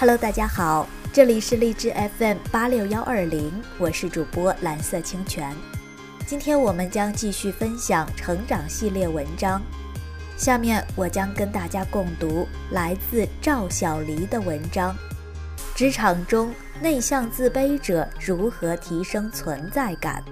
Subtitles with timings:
[0.00, 5.54] Hello，大家好，这里是荔枝 FM 八六幺二零，我是主播蓝色清泉。
[6.26, 9.60] 今天我们将继续分享成长系列文章，
[10.38, 14.96] 下面我将跟大家共读来自赵小黎的文章：
[15.74, 20.24] 职场中内向自卑者如何提升存在感。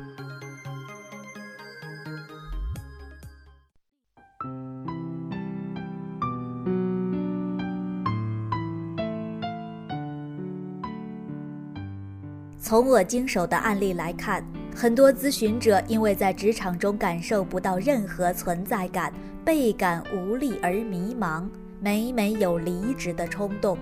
[12.69, 14.45] 从我经手的案例来看，
[14.77, 19.11] 很多咨询者因为在职场中感受不到任何存在感，
[19.43, 21.49] 倍感无力而迷茫，
[21.81, 23.79] 每每有离职的冲动。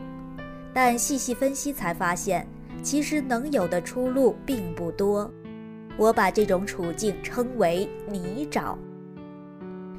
[0.72, 2.46] 但细细分析才发现，
[2.80, 5.28] 其实能有的出路并不多。
[5.96, 8.76] 我把这种处境称为泥沼。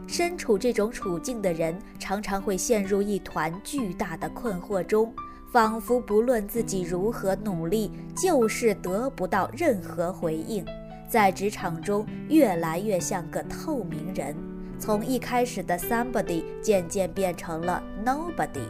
[0.08, 5.13] 身处这种处境的人，常常会陷入一团巨大的困惑中。
[5.51, 10.65] 仿佛不论自己如何努力，就是得不到任何回应，
[11.09, 14.35] 在职场中越来越像个透明人，
[14.77, 18.68] 从一开始的 somebody 渐渐变成了 nobody。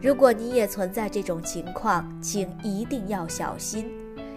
[0.00, 3.92] 如果你也存在这种情况，请一定要小心，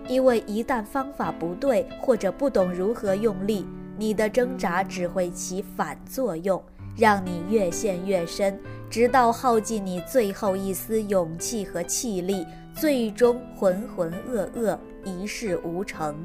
[0.10, 3.66] 因为一旦方法不对或者不懂如何用力，
[3.98, 6.62] 你的挣扎只会起反作用，
[6.98, 8.60] 让你越陷越深。
[8.96, 16.16] 直到耗尽你最后一丝勇气和气力，最终浑浑噩噩，一事无成。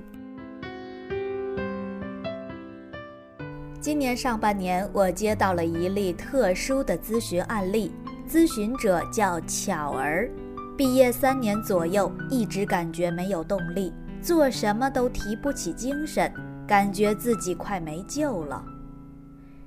[3.80, 7.90] 今年上半年，我接到了一例特殊的咨询案例，
[8.30, 10.30] 咨询者叫巧儿，
[10.78, 16.32] 毕业三年左右，一直感觉没有动力，做什么都提不起精神，
[16.68, 18.64] 感觉自己快没救了。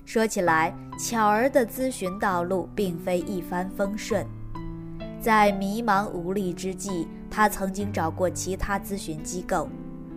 [0.05, 4.25] 说起来，巧儿的咨询道路并非一帆风顺。
[5.19, 9.69] 在迷茫无力之际，她曾经找过其他咨询机构，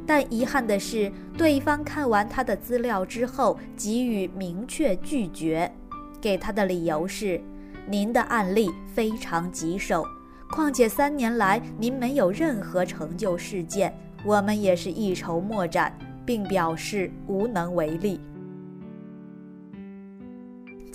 [0.04, 5.72] 但遗憾的是，对方看完她的资料之后给予明确拒绝，
[6.20, 7.40] 给她的理由是
[7.88, 10.04] ：“您的案例非常棘手，
[10.50, 15.96] 况且三年来您没有任何成就事件，我们也是一筹莫展，
[16.26, 18.20] 并表示无能为力。”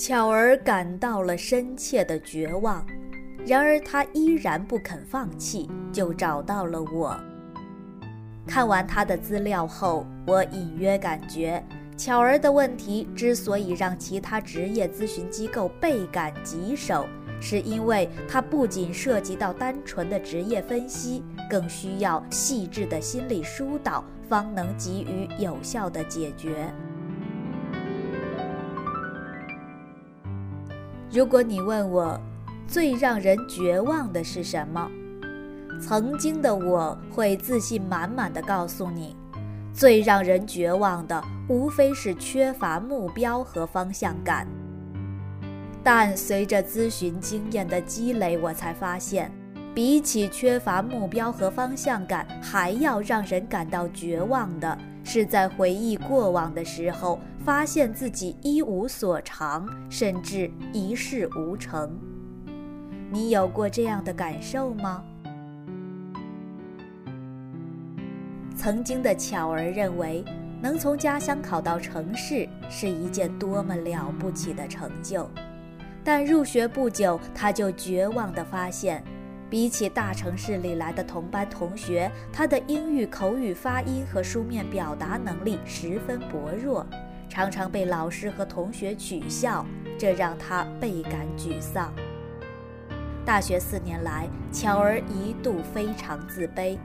[0.03, 2.83] 巧儿感到了深切的绝望，
[3.45, 7.15] 然而她依然不肯放弃，就找到了我。
[8.47, 11.63] 看完她的资料后，我隐约感觉，
[11.95, 17.05] 巧儿的问题之所以让其他职业咨询机构倍感棘手，
[17.39, 26.73] 是因为它不仅涉及到单纯的职业分析，更需要细致的心理疏导，方能给予有效的解决。
[31.13, 32.17] 如果你问我，
[32.65, 34.89] 最让人绝望的是什么？
[35.81, 39.13] 曾经的我会自信满满的告诉你，
[39.73, 44.47] 最让人绝望的无非是缺乏目标和方向感。
[45.83, 49.29] 但随着咨询经验的积累，我才发现，
[49.75, 54.77] 比起缺乏目标和方向感，还要让人感到绝望的。
[55.03, 61.99] 是在回忆过往的时候，发现自己一无所长，甚至一事无成。
[63.11, 65.03] 你有过这样的感受吗？
[68.55, 70.23] 曾经的巧儿认为，
[70.61, 75.27] 能从家乡考到城市是一件多么了不起的成就，
[76.03, 79.03] 但入学不久，他就绝望地发现。
[79.51, 86.87] 比起大城市里来的同班同学，他的英语口语发音和书面表达能力十分薄弱，
[87.27, 89.65] 常常被老师和同学取笑，
[89.99, 91.93] 这让他倍感沮丧。
[93.25, 96.77] 大学四年来，巧儿一度非常自卑。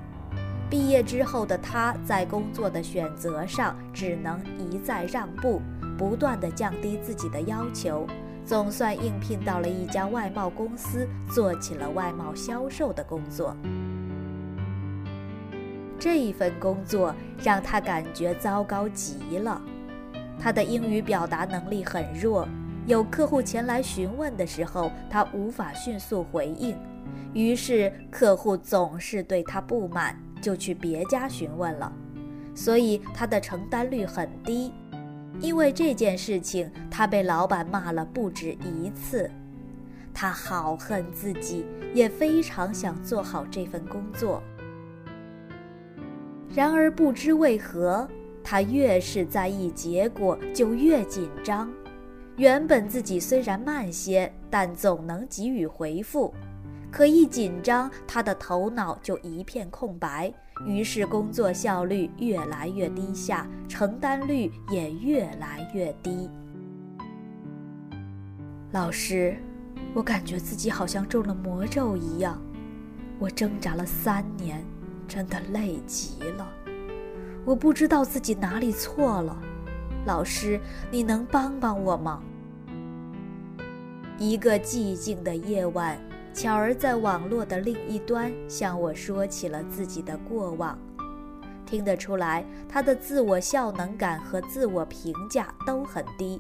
[0.69, 5.63] 毕业之后的他，在工作的选择上只能一再让步，
[5.97, 8.05] 不断地降低自己的要求。
[8.47, 13.57] 总算应聘到了一家外贸公司，做起了外贸销售的工作。
[15.99, 17.13] 这一份工作
[17.43, 19.61] 让他感觉糟糕极了。
[20.39, 22.47] 他的英语表达能力很弱，
[22.87, 26.77] 有客户前来询问的时候，他无法迅速回应，
[27.35, 31.91] 于是客户总是对他不满，就去别家询问了，
[32.55, 34.73] 所以他的成单率很低。
[35.41, 39.31] 因为这件事情，他被老板骂了不止一次。
[40.15, 44.43] 他好恨自己，也非常想做好这份工作。
[46.55, 48.09] 然而不知为何，
[48.43, 51.71] 他越是在意结果，就越紧张。
[52.37, 56.33] 原本自己虽然慢些，但总能给予回复，
[56.91, 60.33] 可一紧张，他的头脑就一片空白，
[60.65, 66.31] 于是工作效率越来越低下，成单率也越来越低。
[68.73, 69.37] 老师，
[69.95, 72.41] 我感觉自己好像中了魔咒一样，
[73.19, 74.65] 我挣扎了三年，
[75.07, 76.49] 真的累极了。
[77.45, 79.37] 我不知道自己哪里错了，
[80.05, 80.61] 老师，
[80.91, 82.23] 你能帮帮我吗？
[84.19, 85.99] 一个寂静的夜晚。
[86.37, 90.79] 巧儿在网络的另一端向我说起了自己的过往，
[91.65, 96.39] 听得出来，她的自我效能感和自我评价都很低，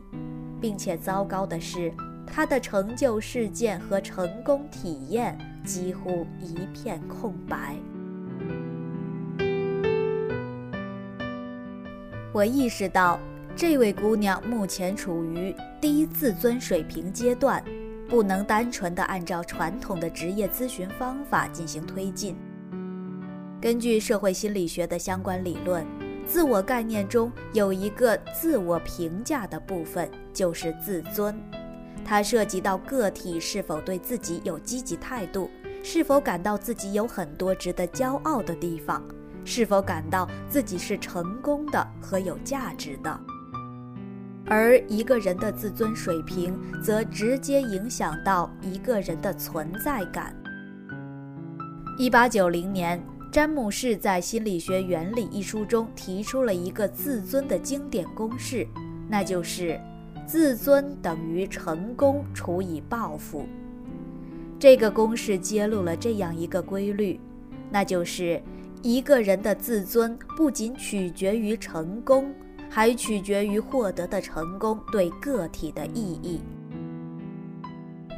[0.61, 1.91] 并且糟糕的是，
[2.27, 7.75] 她的成就事件和成功体验几乎一片空白。
[12.35, 13.19] 我意识到，
[13.57, 17.65] 这位姑娘目前处于低自尊水平阶段。
[18.08, 22.37] 不能单纯的按照传统的职业咨询方法进行推进。
[23.61, 25.85] 根据社会心理学的相关理论，
[26.26, 31.35] 自我概念中有一个自我评价的部分，就是自尊。
[32.05, 35.50] 它涉及到个体是否对自己有积极态度，
[35.82, 39.02] 是否感到自己有很多值得骄傲的地方，
[39.44, 43.20] 是否感到自己是成功的和有价值的。
[44.49, 50.35] 而一个人的自尊水平，则直接影响到一个人的存在感。
[51.99, 53.03] 一八九零年，
[53.33, 58.67] 詹姆士在《心理学原理》一书中提出了一个自尊的经典公式，
[59.09, 59.81] 那就是
[60.27, 63.47] 自尊等于成功除以报复。
[64.59, 67.19] 这个公式揭露了这样一个规律，
[67.71, 68.41] 那就是
[68.83, 72.33] 一个人的自尊不仅取决于成功。
[72.76, 76.43] 还取决于获得的成功对个体的意义。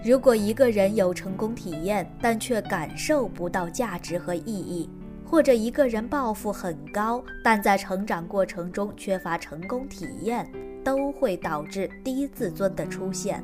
[0.05, 4.90] 如果一个人有成功体验，但却感受不到价值和意义，
[5.25, 10.50] 或者一个人抱负很高，但在成长过程中缺乏成功体验，
[10.82, 13.40] 都会导致低自尊的出现。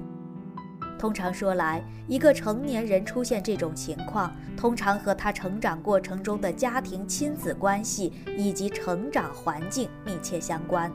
[0.98, 10.90] 通常说来，一个成年人出现这种情况，通常和他成长过程中的家庭亲子关系以及成长环境密切相关。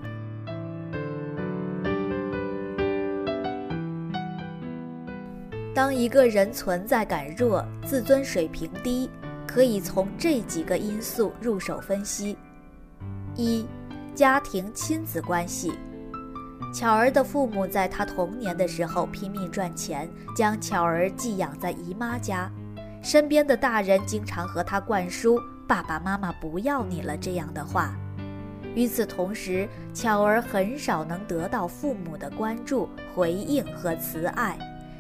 [5.76, 9.10] 当一个人存在感弱、自尊水平低，
[9.48, 12.36] 可以从这几个因素入手分析：
[13.36, 13.66] 一、
[14.14, 15.72] 家庭亲子关系。
[16.72, 22.50] 巧儿的父母在她童年的时候拼命赚钱，将巧儿寄养在姨妈家。
[23.02, 27.96] 身边的大人经常和她灌输“爸爸妈妈不要你了”这样的话。
[28.76, 34.58] 与此同时，巧儿很少能得到父母的关注、回应和慈爱，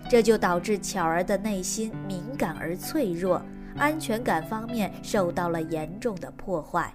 [0.10, 3.42] 这就导致巧儿的内心敏感而脆弱，
[3.78, 6.92] 安全感方面受到了严重的破坏。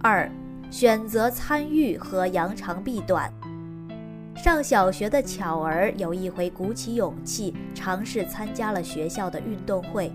[0.00, 0.30] 二。
[0.70, 3.28] 选择参与和扬长避短。
[4.42, 10.10] 上小学的巧儿有一回鼓起勇气尝试参加了学校的运动会，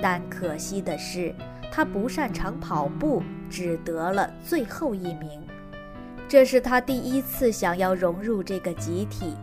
[0.00, 1.34] 但可惜的是，
[1.70, 5.28] 他不擅长跑步，只得了最后一名。
[6.26, 9.36] 这是他第一次想要融入这个集体，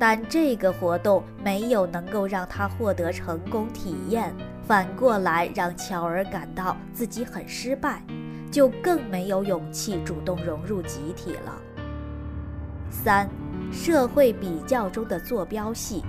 [0.00, 4.34] 但这个活动没有能够让他获得成功体验，
[4.66, 8.02] 反过来让巧儿感到自己很失败。
[8.50, 11.56] 就更没有勇气主动融入集体了。
[12.90, 13.30] 三，
[13.72, 16.02] 社会比较中的坐标系。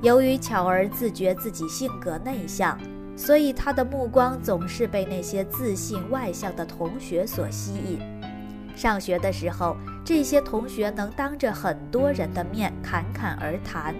[0.00, 2.78] 由于巧儿自觉自己性格内向，
[3.16, 8.00] 所以她的目光总是被那些自信外向的同学所吸引。
[8.74, 13.94] 上学的时候，这些同学能当着很多人的面侃侃而谈；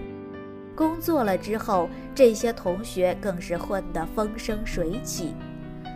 [0.75, 5.33] 工作了之后，这些同学更是混得风生水起。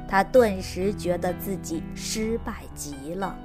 [0.08, 3.38] 他顿时觉得自己失败极了。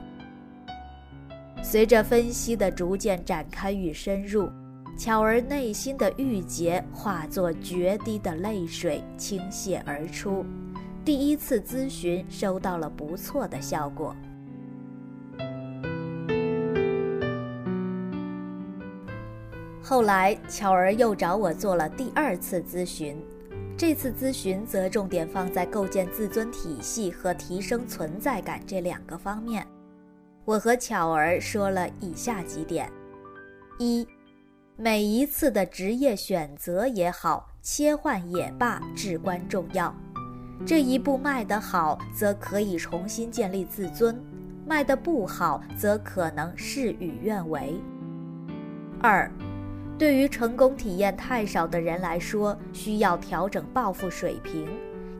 [1.62, 4.50] 随着分析的逐渐展开与深入，
[4.98, 10.44] 巧儿内心的郁结化作决堤的泪水倾泻而出。
[11.04, 14.14] 第一次咨询收到了不错的效果。
[19.82, 23.16] 后来，巧儿又找我做了第二次咨询。
[23.76, 29.66] 这次咨询则重点放在构建自尊体系和提升存在感这两个方面。
[30.44, 32.90] 我和巧儿说了以下几点：
[33.78, 34.06] 一，
[34.76, 39.94] 每一次的职业选择也好，切换也罢，至关重要。
[40.66, 44.14] 这一步迈得好，则可以重新建立自尊；
[44.66, 47.80] 迈得不好，则可能事与愿违。
[49.00, 49.30] 二。
[49.98, 54.66] 对于成功体验太少的人来说，需要调整抱负水平，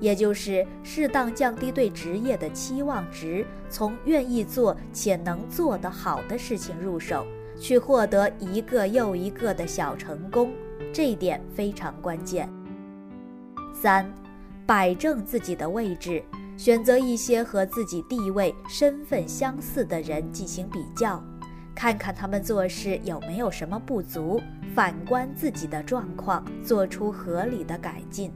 [0.03, 7.25] 也就是适当降低对职业的期望值，从愿意做且能做得好的事情入手，
[7.57, 10.51] 去获得一个又一个的小成功。
[10.93, 12.49] 这一点非常关键。
[13.73, 14.13] 三，
[14.67, 16.21] 摆正自己的位置，
[16.57, 21.23] 选择一些和自己地位、身份相似的人进行比较，
[21.77, 24.43] 看看他们做事有没有什么不足，
[24.75, 28.33] 反观自己的状况，做出合理的改进。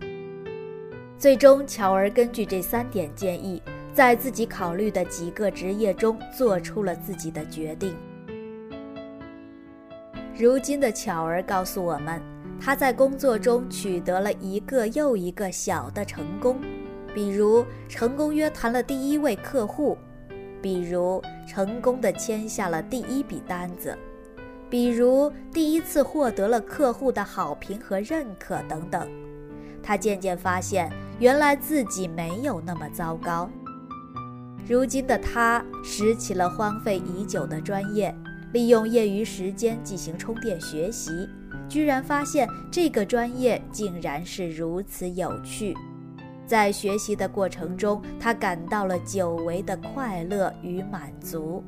[1.18, 3.62] 最终，巧儿根据这三点建议，
[3.94, 7.96] 在自己考虑的几个职业中做出了自己的决定。
[10.36, 12.20] 如今的巧儿告诉我们。
[12.58, 16.58] 他在工作中取得了一个又一个小的成功，
[17.14, 19.98] 比如成功约谈了第一位客户，
[20.62, 23.94] 比如成功的签下了第一笔单子，
[24.70, 29.06] 比如第一次获得了客户的好评和认可等等。
[29.82, 33.48] 他渐渐发现，原来自己没有那么糟糕。
[34.68, 38.14] 如今的他拾起了荒废已久的专业，
[38.52, 41.28] 利用业余时间进行充电学习。
[41.68, 45.74] 居然发现这个专业竟然是如此有趣，
[46.46, 51.64] 在学习的过程中，他感到了久违的快乐与满足。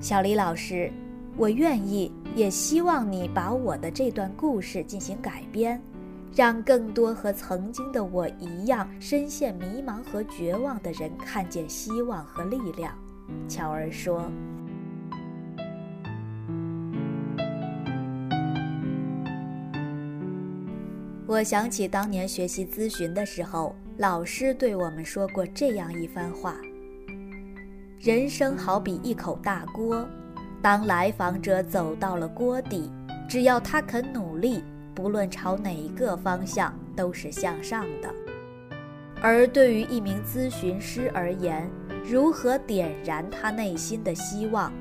[0.00, 0.92] 小李老师，
[1.36, 5.80] 我愿意，也希望你把我的这段故事进行改编，
[6.34, 12.94] 让更多和曾经的我一样深陷迷茫和绝望的人看见希望和力量。
[13.48, 14.30] 巧儿说。
[21.26, 26.56] 我想起当年学习咨询的时候，老师对我们说过这样一番话：
[27.98, 30.06] 人生好比一口大锅，
[30.60, 32.90] 当来访者走到了锅底，
[33.26, 34.62] 只要他肯努力，
[34.94, 38.08] 不论朝哪一个方向，都是向上的。
[39.20, 41.70] 而对于一名咨询师而言，
[42.04, 44.72] 如何点燃他内心的希望，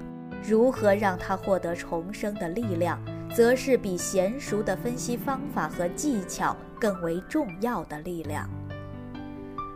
[0.44, 3.00] 如何让他获得重生的力量？
[3.34, 8.50] 则是比娴熟的分析方法和技巧更为重要的力量。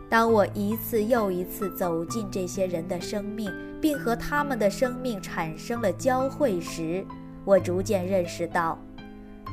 [0.09, 3.49] 当我一次又一次走进这些人的生命，
[3.81, 7.05] 并和他们的生命产生了交汇时，
[7.45, 8.77] 我逐渐认识到，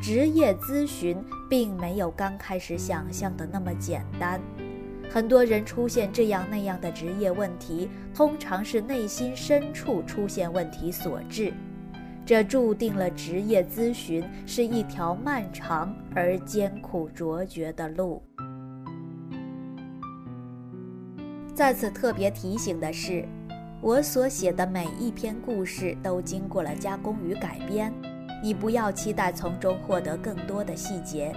[0.03, 1.17] 职业咨询
[1.49, 4.41] 并没有刚开始想象的那么简单。
[5.09, 11.53] 很多人出现这样那样的职业问题，通常是内心深处出现问题所致。
[12.27, 18.21] 这注定了职业咨询是一条漫长而艰苦卓绝的路。
[21.55, 23.25] 在此特别提醒的是，
[23.81, 27.93] 我所写的每一篇故事都经过了加工与改编，
[28.43, 31.33] 你不要期待从中获得更多的细节。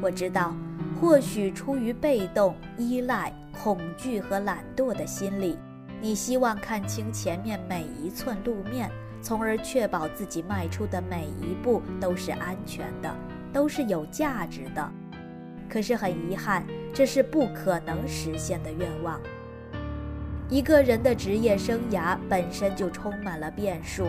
[0.00, 0.54] 我知道，
[1.00, 5.58] 或许出于被动、依赖、恐惧和懒惰的心理，
[6.00, 8.88] 你希望看清前面每一寸路面。
[9.20, 13.10] 从而确保自己迈出的每一步都是安全的，
[13.54, 14.92] 都是有价值的。
[15.66, 19.18] 可是很遗憾，这是不可能实现的愿望。
[20.50, 24.08] 一个人的职业生涯本身就充满了变数，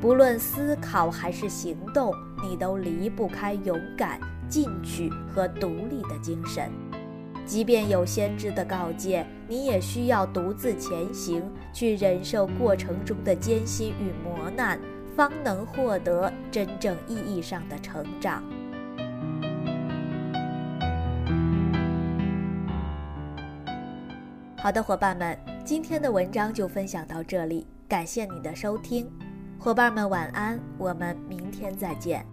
[0.00, 6.70] 不论思考还是行动，你都离不开勇敢、进取和独立的精神。
[7.44, 11.42] 即便有先知的告诫，你也需要独自前行，
[11.74, 14.80] 去忍受过程中的艰辛与磨难，
[15.14, 18.42] 方能获得真正意义上的成长。
[24.56, 29.10] 好的，伙伴们，今天的文章就分享到这里，感谢你的收听，
[29.62, 32.24] 伙伴们晚安，我们明天再见。